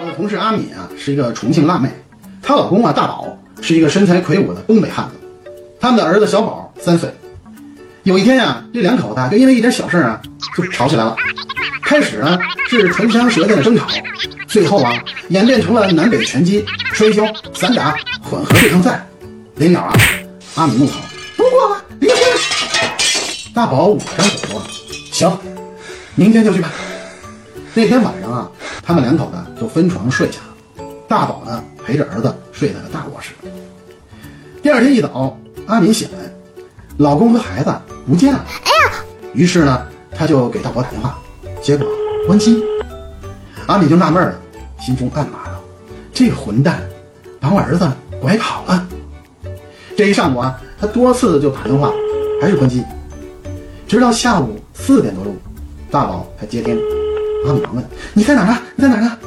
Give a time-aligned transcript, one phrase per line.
[0.00, 1.90] 我的同事阿敏啊，是一个重庆辣妹，
[2.40, 5.14] 她老公啊大宝是一个身材魁梧的东北汉子，
[5.80, 7.12] 他们的儿子小宝三岁。
[8.04, 10.22] 有一天呀，这两口子就因为一点小事啊
[10.56, 11.16] 就吵起来了。
[11.82, 12.38] 开始呢
[12.68, 13.88] 是唇枪舌剑的争吵，
[14.46, 14.92] 最后啊
[15.30, 19.04] 演变成了南北拳击、摔跤、散打混合对抗赛。
[19.56, 19.92] 临了啊，
[20.54, 21.00] 阿敏怒吼
[21.36, 22.18] ：“不过离婚！”
[23.52, 24.62] 大宝捂着张嘴说
[25.10, 25.38] ：“行，
[26.14, 26.70] 明天就去办。”
[27.74, 28.50] 那天晚上啊，
[28.88, 30.84] 他们两口子就分床睡下了。
[31.06, 33.34] 大宝呢陪着儿子睡在了大卧室。
[34.62, 36.18] 第二天一早，阿敏醒来，
[36.96, 37.70] 老公和孩子
[38.06, 38.42] 不见了。
[38.64, 39.04] 哎呀！
[39.34, 41.18] 于是呢，他就给大宝打电话，
[41.60, 41.86] 结果
[42.26, 42.64] 关机。
[43.66, 44.34] 阿敏就纳闷了，
[44.80, 45.62] 心中暗骂道
[46.10, 46.80] ：“这个混蛋，
[47.38, 47.86] 把我儿子
[48.22, 48.88] 拐跑了。”
[49.98, 51.92] 这一上午啊，他多次就打电话，
[52.40, 52.82] 还是关机。
[53.86, 55.36] 直到下午四点多钟，
[55.90, 56.80] 大宝才接听。
[57.48, 58.58] 阿敏问：“你在哪呢？
[58.76, 59.18] 你在哪呢？”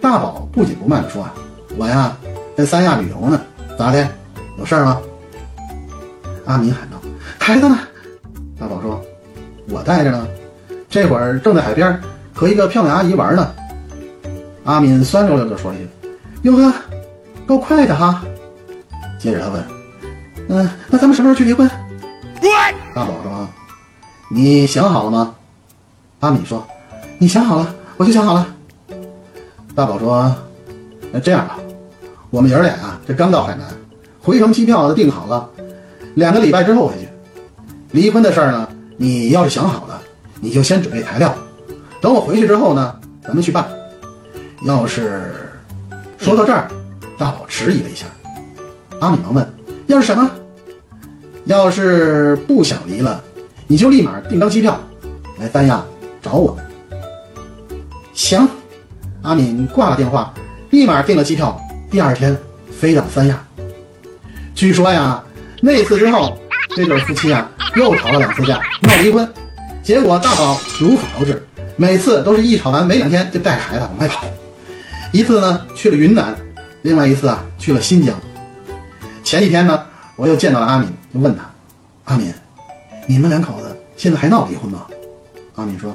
[0.00, 1.34] 大宝不紧不慢地说：“啊，
[1.76, 2.16] 我呀
[2.56, 3.40] 在三亚旅游呢，
[3.76, 4.08] 咋的？
[4.58, 5.00] 有事儿吗？”
[6.46, 6.98] 阿敏喊道
[7.38, 7.78] ：“孩子呢？”
[8.60, 9.02] 大宝说
[9.68, 10.26] ：“我带着呢，
[10.88, 12.00] 这会儿正在海边
[12.32, 13.52] 和一个漂亮阿姨玩呢。”
[14.64, 15.90] 阿敏酸溜溜地说了一句
[16.48, 16.72] ：“哟呵，
[17.46, 18.22] 够快的哈。”
[19.18, 19.64] 接着他问
[20.48, 21.68] ：“嗯，那咱们什么时候去离婚？”
[22.94, 23.48] 大宝说
[24.30, 25.34] ：“你想好了吗？”
[26.20, 26.64] 阿敏说。
[27.18, 28.46] 你想好了，我就想好了。
[29.74, 30.34] 大宝说
[31.10, 31.58] ：“那这样吧，
[32.30, 33.66] 我们爷俩啊，这刚到海南，
[34.20, 35.48] 回程机票都订好了，
[36.14, 37.08] 两个礼拜之后回去。
[37.90, 40.00] 离婚的事儿呢，你要是想好了，
[40.40, 41.34] 你就先准备材料，
[42.00, 43.66] 等我回去之后呢，咱们去办。
[44.64, 45.32] 要是
[46.18, 46.68] 说到这儿，
[47.18, 48.06] 大宝迟疑了一下。
[49.00, 49.54] 阿敏忙问：
[49.86, 50.30] 要是什么？
[51.46, 53.22] 要是不想离了，
[53.66, 54.78] 你就立马订张机票
[55.38, 55.84] 来三亚
[56.22, 56.56] 找我。”
[58.24, 58.48] 行，
[59.20, 60.32] 阿敏挂了电话，
[60.70, 62.34] 立马订了机票，第二天
[62.72, 63.38] 飞到三亚。
[64.54, 65.22] 据说呀，
[65.60, 66.34] 那次之后，
[66.74, 67.46] 这对夫妻啊
[67.76, 69.30] 又吵了两次架，闹离婚。
[69.82, 71.46] 结果大宝如法炮制，
[71.76, 74.24] 每次都是一吵完没两天就带着孩子往外跑。
[75.12, 76.34] 一次呢去了云南，
[76.80, 78.18] 另外一次啊去了新疆。
[79.22, 79.84] 前几天呢，
[80.16, 81.42] 我又见到了阿敏，就问他
[82.10, 82.32] ：“阿敏，
[83.06, 84.86] 你们两口子现在还闹离婚吗？”
[85.56, 85.94] 阿敏说：“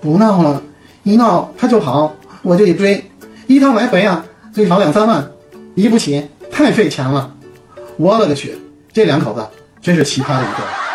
[0.00, 0.62] 不闹了。”
[1.06, 2.12] 一闹他就跑，
[2.42, 3.08] 我就得追，
[3.46, 5.24] 一趟来回啊，最少两三万，
[5.76, 7.32] 离不起，太费钱了。
[7.96, 8.58] 我勒个去，
[8.92, 9.46] 这两口子
[9.80, 10.85] 真是奇葩的一对。